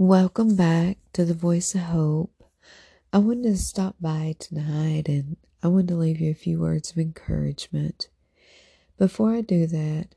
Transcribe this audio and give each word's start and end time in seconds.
Welcome 0.00 0.54
back 0.54 0.98
to 1.14 1.24
the 1.24 1.34
Voice 1.34 1.74
of 1.74 1.80
Hope. 1.80 2.44
I 3.12 3.18
wanted 3.18 3.42
to 3.42 3.56
stop 3.56 3.96
by 4.00 4.36
tonight 4.38 5.08
and 5.08 5.36
I 5.60 5.66
wanted 5.66 5.88
to 5.88 5.96
leave 5.96 6.20
you 6.20 6.30
a 6.30 6.34
few 6.34 6.60
words 6.60 6.92
of 6.92 6.98
encouragement. 6.98 8.08
Before 8.96 9.34
I 9.34 9.40
do 9.40 9.66
that, 9.66 10.10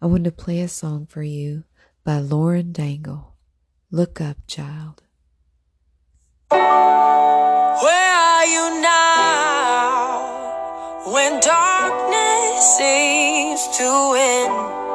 I 0.00 0.06
wanted 0.06 0.24
to 0.24 0.32
play 0.32 0.60
a 0.60 0.68
song 0.68 1.04
for 1.04 1.22
you 1.22 1.64
by 2.02 2.18
Lauren 2.18 2.72
Daigle. 2.72 3.32
Look 3.90 4.22
up, 4.22 4.38
child. 4.46 5.02
Where 6.48 6.62
are 6.62 8.46
you 8.46 8.80
now 8.80 10.22
when 11.12 11.40
darkness 11.40 12.78
seems 12.78 13.68
to 13.76 14.12
win? 14.12 14.89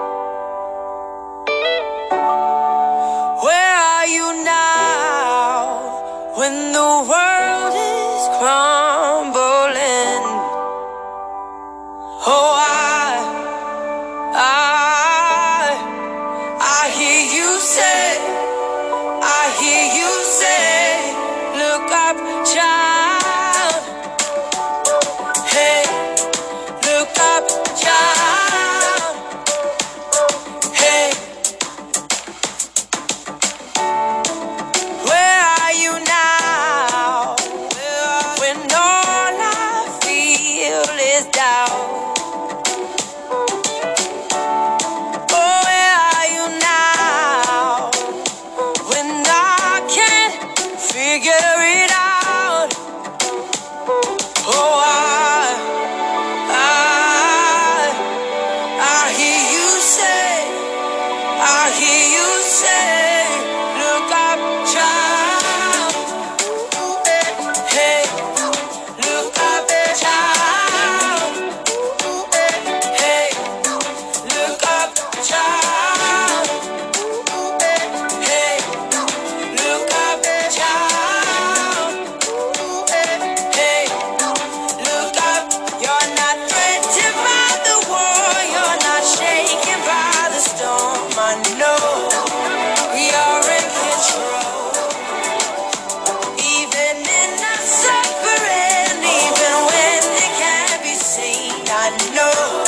I 101.78 101.90
know 102.16 102.63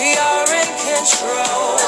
you're 0.00 0.54
in 0.56 0.70
control. 0.80 1.83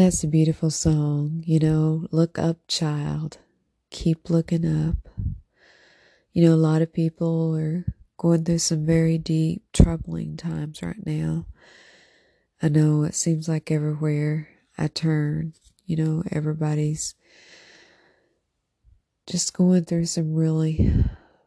That's 0.00 0.24
a 0.24 0.28
beautiful 0.28 0.70
song. 0.70 1.42
You 1.44 1.58
know, 1.58 2.06
look 2.10 2.38
up, 2.38 2.56
child. 2.68 3.36
Keep 3.90 4.30
looking 4.30 4.64
up. 4.64 4.96
You 6.32 6.42
know, 6.42 6.54
a 6.54 6.56
lot 6.56 6.80
of 6.80 6.90
people 6.90 7.54
are 7.54 7.84
going 8.16 8.46
through 8.46 8.60
some 8.60 8.86
very 8.86 9.18
deep, 9.18 9.62
troubling 9.74 10.38
times 10.38 10.82
right 10.82 11.04
now. 11.04 11.44
I 12.62 12.70
know 12.70 13.02
it 13.02 13.14
seems 13.14 13.46
like 13.46 13.70
everywhere 13.70 14.48
I 14.78 14.86
turn, 14.86 15.52
you 15.84 15.96
know, 15.96 16.22
everybody's 16.32 17.14
just 19.26 19.52
going 19.52 19.84
through 19.84 20.06
some 20.06 20.32
really 20.32 20.94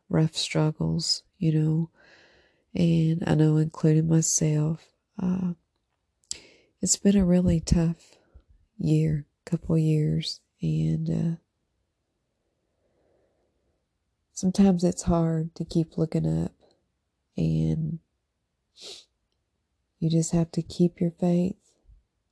rough 0.10 0.36
struggles, 0.36 1.24
you 1.40 1.60
know, 1.60 1.90
and 2.76 3.24
I 3.26 3.34
know, 3.34 3.58
including 3.58 4.08
myself. 4.08 4.86
Uh, 5.20 5.54
it's 6.84 6.98
been 6.98 7.18
a 7.18 7.26
really 7.26 7.60
tough 7.60 8.20
year, 8.84 9.26
couple 9.46 9.78
years, 9.78 10.42
and 10.62 11.10
uh, 11.10 11.36
sometimes 14.34 14.84
it's 14.84 15.04
hard 15.04 15.56
to 15.56 15.66
keep 15.66 15.98
looking 15.98 16.44
up, 16.44 16.54
and 17.38 18.00
you 20.00 20.10
just 20.10 20.32
have 20.32 20.52
to 20.52 20.62
keep 20.62 21.00
your 21.00 21.12
faith, 21.12 21.56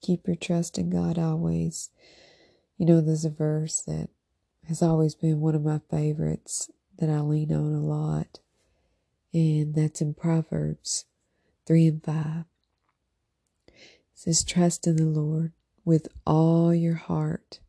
keep 0.01 0.27
your 0.27 0.35
trust 0.35 0.77
in 0.77 0.89
God 0.89 1.17
always. 1.17 1.89
You 2.77 2.85
know, 2.85 3.01
there's 3.01 3.25
a 3.25 3.29
verse 3.29 3.81
that 3.87 4.09
has 4.67 4.81
always 4.81 5.15
been 5.15 5.39
one 5.39 5.55
of 5.55 5.63
my 5.63 5.79
favorites 5.89 6.69
that 6.97 7.09
I 7.09 7.19
lean 7.21 7.53
on 7.53 7.73
a 7.73 7.79
lot, 7.79 8.39
and 9.33 9.73
that's 9.73 10.01
in 10.01 10.13
Proverbs 10.13 11.05
3 11.65 11.87
and 11.87 12.03
5. 12.03 12.15
It 13.67 13.73
says, 14.13 14.43
Trust 14.43 14.85
in 14.85 14.97
the 14.97 15.05
Lord 15.05 15.53
with 15.83 16.07
all 16.25 16.73
your 16.73 16.95
heart 16.95 17.59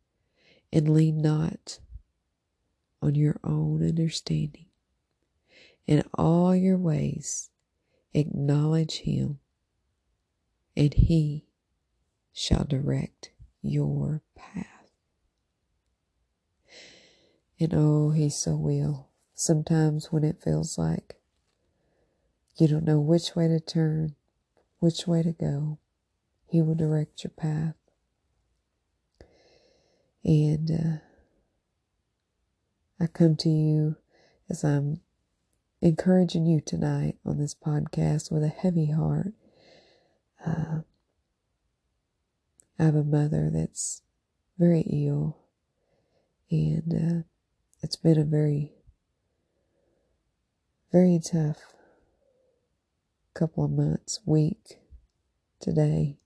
and 0.71 0.89
lean 0.89 1.21
not 1.21 1.79
on 3.01 3.15
your 3.15 3.39
own 3.43 3.87
understanding. 3.87 4.65
In 5.85 6.03
all 6.13 6.55
your 6.55 6.77
ways, 6.77 7.49
acknowledge 8.13 8.99
Him, 8.99 9.39
and 10.75 10.93
He 10.93 11.45
shall 12.31 12.63
direct 12.63 13.31
your 13.61 14.21
path. 14.35 14.67
And 17.59 17.73
oh, 17.73 18.11
He 18.11 18.29
so 18.29 18.55
will. 18.55 19.09
Sometimes 19.35 20.11
when 20.11 20.23
it 20.23 20.41
feels 20.41 20.77
like 20.77 21.15
you 22.57 22.67
don't 22.67 22.85
know 22.85 22.99
which 22.99 23.35
way 23.35 23.47
to 23.47 23.59
turn, 23.59 24.15
which 24.79 25.07
way 25.07 25.23
to 25.23 25.33
go, 25.33 25.79
He 26.47 26.61
will 26.61 26.75
direct 26.75 27.23
your 27.23 27.31
path. 27.31 27.75
And 30.23 30.71
uh, 30.71 31.03
I 33.03 33.07
come 33.07 33.35
to 33.37 33.49
you 33.49 33.97
as 34.49 34.63
I'm 34.63 35.01
encouraging 35.81 36.45
you 36.45 36.61
tonight 36.61 37.17
on 37.25 37.37
this 37.37 37.53
podcast 37.53 38.31
with 38.31 38.43
a 38.43 38.47
heavy 38.47 38.91
heart. 38.91 39.33
Uh, 40.45 40.81
I 42.79 42.83
have 42.83 42.95
a 42.95 43.03
mother 43.03 43.49
that's 43.53 44.01
very 44.57 44.81
ill, 44.81 45.37
and 46.49 46.93
uh, 46.93 47.23
it's 47.81 47.95
been 47.95 48.17
a 48.17 48.23
very, 48.23 48.71
very 50.91 51.19
tough 51.19 51.57
couple 53.33 53.65
of 53.65 53.71
months, 53.71 54.19
week 54.25 54.79
today. 55.59 56.17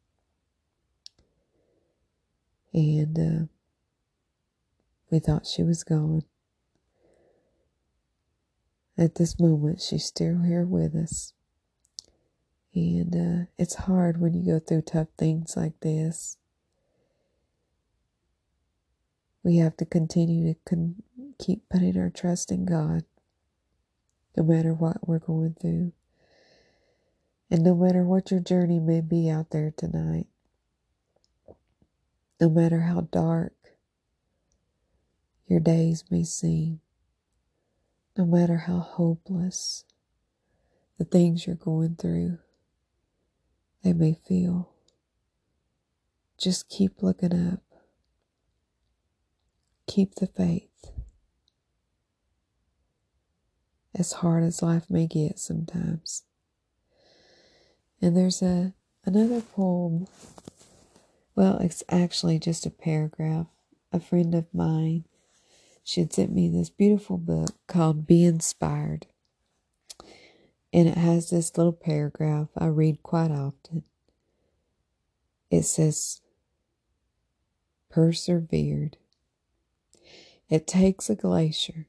And 2.73 3.17
uh, 3.17 3.56
we 5.11 5.19
thought 5.19 5.47
she 5.47 5.63
was 5.63 5.83
gone. 5.83 6.23
At 8.97 9.15
this 9.15 9.39
moment, 9.39 9.81
she's 9.81 10.05
still 10.05 10.41
here 10.43 10.65
with 10.65 10.95
us. 10.95 11.33
And 12.75 13.15
uh, 13.15 13.45
it's 13.57 13.75
hard 13.75 14.21
when 14.21 14.33
you 14.33 14.45
go 14.53 14.59
through 14.59 14.83
tough 14.83 15.07
things 15.17 15.55
like 15.57 15.79
this. 15.81 16.37
We 19.43 19.57
have 19.57 19.77
to 19.77 19.85
continue 19.85 20.53
to 20.53 20.59
con- 20.67 21.03
keep 21.39 21.69
putting 21.69 21.97
our 21.97 22.09
trust 22.09 22.51
in 22.51 22.65
God, 22.65 23.03
no 24.37 24.43
matter 24.43 24.73
what 24.73 25.07
we're 25.07 25.19
going 25.19 25.55
through. 25.59 25.93
And 27.51 27.63
no 27.63 27.75
matter 27.75 28.03
what 28.03 28.31
your 28.31 28.41
journey 28.41 28.79
may 28.79 29.01
be 29.01 29.29
out 29.29 29.51
there 29.51 29.73
tonight, 29.75 30.27
no 32.41 32.49
matter 32.49 32.81
how 32.81 33.01
dark 33.11 33.53
your 35.47 35.59
days 35.59 36.03
may 36.09 36.23
seem, 36.23 36.81
no 38.17 38.25
matter 38.25 38.57
how 38.57 38.79
hopeless 38.79 39.85
the 40.97 41.05
things 41.05 41.45
you're 41.45 41.55
going 41.55 41.95
through 41.95 42.37
they 43.83 43.93
may 43.93 44.13
feel, 44.27 44.73
just 46.37 46.69
keep 46.69 47.01
looking 47.01 47.33
up. 47.33 47.61
Keep 49.87 50.15
the 50.15 50.27
faith. 50.27 50.91
As 53.95 54.13
hard 54.13 54.43
as 54.43 54.61
life 54.61 54.89
may 54.89 55.07
get 55.07 55.39
sometimes. 55.39 56.23
And 58.01 58.15
there's 58.15 58.41
a 58.41 58.73
another 59.05 59.41
poem. 59.41 60.07
Well, 61.35 61.57
it's 61.59 61.83
actually 61.89 62.37
just 62.37 62.65
a 62.65 62.69
paragraph. 62.69 63.47
A 63.93 63.99
friend 63.99 64.35
of 64.35 64.45
mine, 64.53 65.05
she 65.87 66.01
had 66.01 66.11
sent 66.11 66.33
me 66.33 66.49
this 66.49 66.69
beautiful 66.69 67.17
book 67.17 67.51
called 67.65 68.05
Be 68.05 68.25
Inspired. 68.25 69.07
And 70.73 70.85
it 70.85 70.97
has 70.97 71.29
this 71.29 71.57
little 71.57 71.71
paragraph 71.71 72.49
I 72.57 72.65
read 72.65 73.01
quite 73.03 73.31
often. 73.31 73.83
It 75.49 75.63
says, 75.63 76.19
Persevered. 77.89 78.97
It 80.49 80.67
takes 80.67 81.09
a 81.09 81.15
glacier 81.15 81.87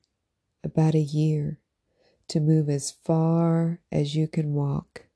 about 0.62 0.94
a 0.94 1.00
year 1.00 1.58
to 2.28 2.38
move 2.38 2.68
as 2.68 2.92
far 2.92 3.80
as 3.90 4.14
you 4.14 4.28
can 4.28 4.54
walk 4.54 5.06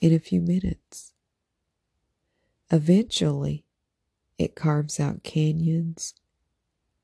in 0.00 0.12
a 0.12 0.18
few 0.18 0.40
minutes. 0.40 1.12
Eventually, 2.68 3.64
it 4.38 4.56
carves 4.56 4.98
out 4.98 5.22
canyons 5.22 6.14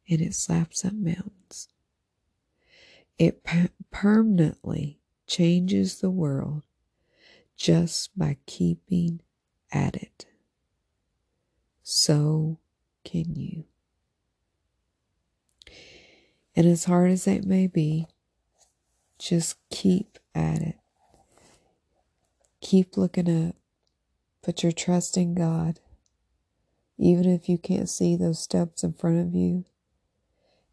and 0.09 0.21
it 0.21 0.35
slaps 0.35 0.85
up 0.85 0.93
mountains. 0.93 1.69
It 3.19 3.45
per- 3.45 3.71
permanently 3.91 4.99
changes 5.27 6.01
the 6.01 6.11
world 6.11 6.63
just 7.57 8.17
by 8.19 8.37
keeping 8.47 9.21
at 9.73 9.97
it. 9.97 10.27
So 11.83 12.59
can 13.05 13.35
you. 13.35 13.65
And 16.57 16.67
as 16.67 16.85
hard 16.85 17.11
as 17.11 17.27
it 17.27 17.45
may 17.45 17.67
be, 17.67 18.07
just 19.19 19.57
keep 19.71 20.19
at 20.35 20.61
it. 20.61 20.79
Keep 22.61 22.97
looking 22.97 23.49
up. 23.49 23.57
Put 24.43 24.63
your 24.63 24.73
trust 24.73 25.17
in 25.17 25.35
God. 25.35 25.81
Even 26.97 27.29
if 27.29 27.49
you 27.49 27.59
can't 27.59 27.89
see 27.89 28.17
those 28.17 28.39
steps 28.39 28.85
in 28.85 28.93
front 28.93 29.19
of 29.19 29.35
you 29.35 29.65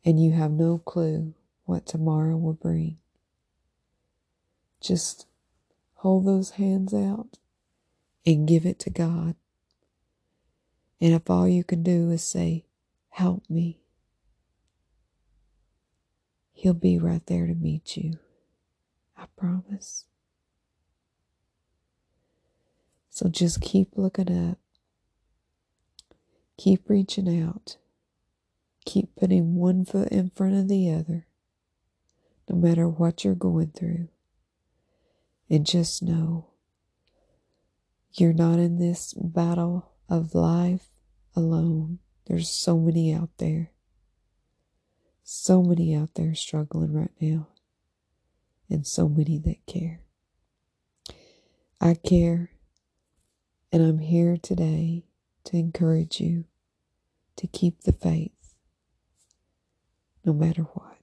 and 0.04 0.24
you 0.24 0.32
have 0.32 0.52
no 0.52 0.80
clue 0.80 1.34
what 1.66 1.86
tomorrow 1.86 2.36
will 2.38 2.54
bring. 2.54 2.98
Just 4.82 5.28
hold 5.96 6.26
those 6.26 6.52
hands 6.52 6.94
out 6.94 7.38
and 8.26 8.48
give 8.48 8.66
it 8.66 8.80
to 8.80 8.90
God. 8.90 9.36
And 11.00 11.14
if 11.14 11.30
all 11.30 11.48
you 11.48 11.64
can 11.64 11.84
do 11.84 12.12
is 12.12 12.24
say, 12.24 12.66
Help 13.10 13.44
me, 13.50 13.82
He'll 16.54 16.74
be 16.74 16.98
right 17.00 17.26
there 17.26 17.48
to 17.48 17.56
meet 17.56 17.98
you. 17.98 18.20
I 19.18 19.26
promise. 19.36 20.06
So 23.10 23.30
just 23.30 23.62
keep 23.62 23.90
looking 23.96 24.50
up. 24.50 24.58
Keep 26.58 26.90
reaching 26.90 27.44
out. 27.44 27.78
Keep 28.86 29.16
putting 29.16 29.56
one 29.56 29.86
foot 29.86 30.10
in 30.10 30.30
front 30.30 30.56
of 30.56 30.68
the 30.68 30.92
other, 30.92 31.28
no 32.50 32.56
matter 32.56 32.88
what 32.88 33.24
you're 33.24 33.36
going 33.36 33.72
through. 33.72 34.10
And 35.50 35.66
just 35.66 36.02
know 36.02 36.48
you're 38.14 38.34
not 38.34 38.60
in 38.60 38.78
this 38.80 39.14
battle 39.14 39.92
of 40.10 40.34
life 40.34 40.88
alone. 41.36 42.00
There's 42.26 42.50
so 42.50 42.78
many 42.78 43.14
out 43.14 43.30
there. 43.38 43.72
So 45.24 45.62
many 45.62 45.96
out 45.96 46.16
there 46.16 46.36
struggling 46.36 46.94
right 46.94 47.12
now. 47.20 47.50
And 48.70 48.88
so 48.88 49.08
many 49.08 49.38
that 49.40 49.66
care. 49.66 50.02
I 51.80 51.96
care 51.96 52.52
and 53.72 53.82
I'm 53.82 54.00
here 54.00 54.38
today 54.38 55.06
to 55.46 55.58
encourage 55.58 56.20
you 56.20 56.46
to 57.38 57.48
keep 57.48 57.82
the 57.82 57.94
faith 57.94 58.41
no 60.26 60.34
matter 60.34 60.64
what. 60.64 60.98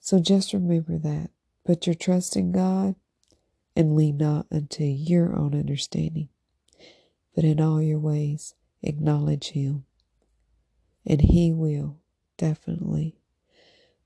So 0.00 0.18
just 0.18 0.52
remember 0.52 0.98
that. 0.98 1.30
Put 1.64 1.86
your 1.86 1.94
trust 1.94 2.36
in 2.36 2.52
God 2.52 2.94
and 3.76 3.94
lean 3.94 4.16
not 4.16 4.46
unto 4.50 4.82
your 4.84 5.36
own 5.36 5.54
understanding, 5.54 6.28
but 7.34 7.44
in 7.44 7.60
all 7.60 7.80
your 7.80 7.98
ways 7.98 8.54
acknowledge 8.82 9.50
Him, 9.50 9.84
and 11.06 11.20
He 11.20 11.52
will 11.52 11.98
definitely 12.36 13.16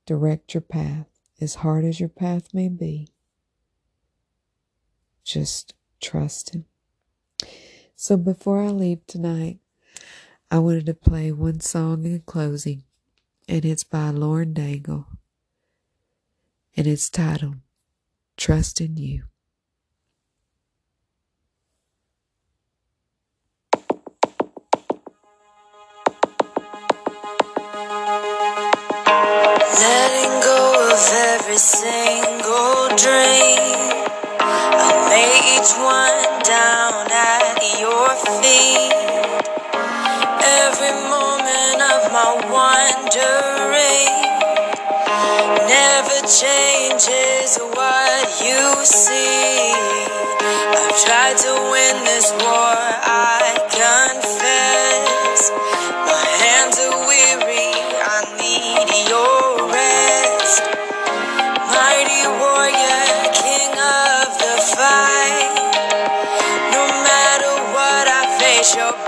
direct 0.05 0.53
your 0.53 0.61
path, 0.61 1.07
as 1.41 1.57
hard 1.57 1.85
as 1.85 2.01
your 2.01 2.09
path 2.09 2.53
may 2.53 2.69
be. 2.69 3.09
Just 5.25 5.75
trust 6.01 6.55
Him. 6.55 6.67
So 7.97 8.17
before 8.17 8.63
I 8.63 8.69
leave 8.69 9.07
tonight, 9.07 9.61
I 10.51 10.59
wanted 10.59 10.87
to 10.87 10.95
play 10.95 11.33
one 11.33 11.61
song 11.61 12.05
in 12.05 12.21
closing, 12.27 12.83
and 13.49 13.65
it's 13.65 13.85
by 13.85 14.11
Lauren 14.11 14.55
Daigle, 14.55 15.07
and 16.77 16.87
it's 16.87 17.11
titled 17.11 17.57
Trust 18.37 18.81
in 18.81 18.97
You. 18.97 19.25
Letting 29.81 30.41
go 30.41 30.91
of 30.93 31.11
every 31.13 31.59
single 31.59 32.89
dream. 32.97 33.61
I 34.41 34.89
lay 35.11 35.33
each 35.57 35.73
one 35.79 36.04
changes 46.27 47.59
what 47.61 48.41
you 48.41 48.85
see. 48.85 49.73
I've 50.73 50.97
tried 51.05 51.37
to 51.37 51.53
win 51.69 52.05
this 52.05 52.33
war, 52.41 52.73
I 53.05 53.53
confess. 53.69 55.53
My 56.09 56.25
hands 56.41 56.81
are 56.81 56.97
weary, 57.05 57.77
I 58.01 58.25
need 58.41 58.89
your 59.05 59.69
rest. 59.69 60.65
Mighty 61.77 62.25
warrior, 62.41 63.05
king 63.37 63.73
of 63.77 64.25
the 64.41 64.57
fight. 64.81 65.53
No 66.73 66.85
matter 67.05 67.53
what 67.77 68.09
I 68.09 68.25
face, 68.41 68.75
you're 68.75 69.04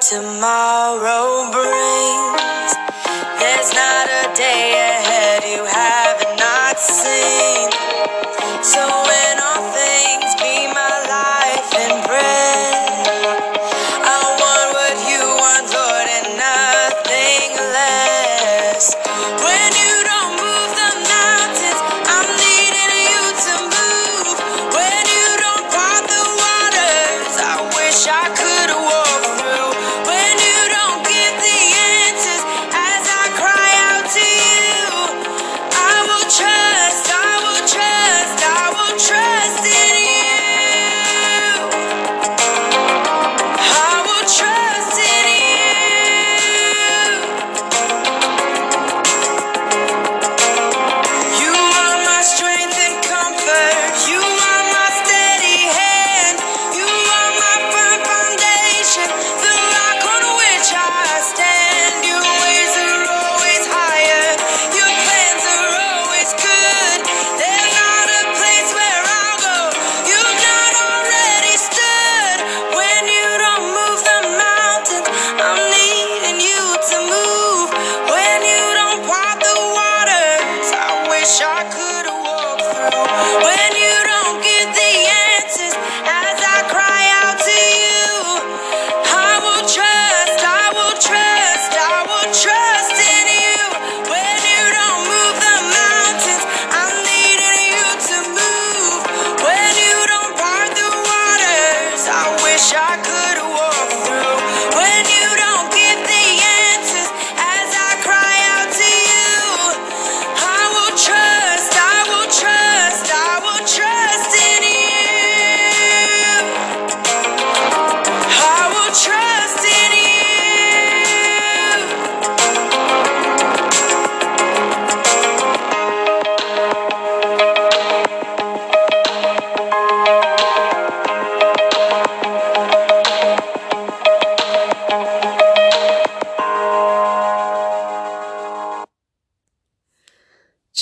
tomorrow 0.00 1.50
brings. 1.52 1.95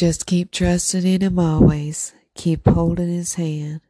Just 0.04 0.26
keep 0.26 0.50
trusting 0.50 1.06
in 1.06 1.22
Him 1.22 1.38
always. 1.38 2.12
Keep 2.34 2.68
holding 2.68 3.08
His 3.08 3.36
hand. 3.36 3.80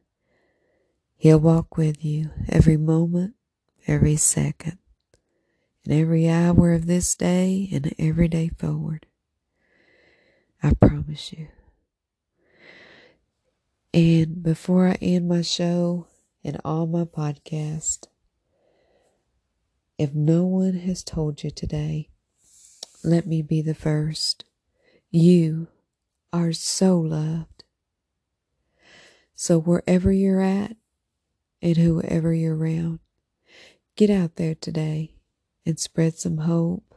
He'll 1.16 1.40
walk 1.40 1.76
with 1.76 2.04
you 2.04 2.30
every 2.48 2.76
moment, 2.76 3.34
every 3.88 4.14
second, 4.14 4.78
and 5.84 5.92
every 5.92 6.28
hour 6.28 6.72
of 6.72 6.86
this 6.86 7.16
day 7.16 7.68
and 7.72 7.92
every 7.98 8.28
day 8.28 8.48
forward. 8.56 9.06
I 10.62 10.74
promise 10.74 11.32
you. 11.32 11.48
And 13.92 14.40
before 14.40 14.86
I 14.86 14.98
end 15.02 15.26
my 15.26 15.42
show 15.42 16.06
and 16.44 16.60
all 16.64 16.86
my 16.86 17.02
podcast, 17.02 18.06
if 19.98 20.14
no 20.14 20.44
one 20.44 20.74
has 20.74 21.02
told 21.02 21.42
you 21.42 21.50
today, 21.50 22.08
let 23.02 23.26
me 23.26 23.42
be 23.42 23.60
the 23.62 23.74
first. 23.74 24.44
You 25.10 25.66
are 26.34 26.52
so 26.52 26.98
loved. 26.98 27.62
So 29.36 29.56
wherever 29.56 30.10
you're 30.10 30.40
at 30.40 30.76
and 31.62 31.76
whoever 31.76 32.34
you're 32.34 32.56
around, 32.56 32.98
get 33.94 34.10
out 34.10 34.34
there 34.34 34.56
today 34.56 35.14
and 35.64 35.78
spread 35.78 36.18
some 36.18 36.38
hope. 36.38 36.92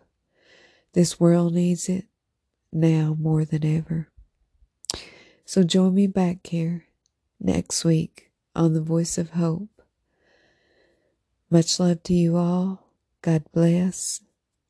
This 0.94 1.20
world 1.20 1.54
needs 1.54 1.88
it 1.88 2.06
now 2.74 3.16
more 3.20 3.46
than 3.46 3.64
ever. 3.64 4.10
So 5.46 5.62
join 5.62 5.94
me 5.94 6.08
back 6.08 6.48
here 6.48 6.86
next 7.40 7.86
week 7.86 8.32
on 8.56 8.74
The 8.74 8.82
Voice 8.82 9.20
of 9.20 9.32
Hope. 9.32 9.84
Much 11.52 11.80
love 11.80 12.02
to 12.04 12.14
you 12.14 12.38
all. 12.38 12.88
God 13.22 13.44
bless. 13.54 14.22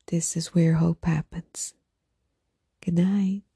This 0.08 0.36
is 0.36 0.54
where 0.54 0.74
hope 0.74 1.06
happens. 1.06 1.72
Good 2.82 2.98
night. 2.98 3.47